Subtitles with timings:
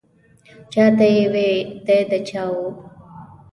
[0.71, 1.49] چا ته یې وې
[1.85, 2.59] دی د چا و.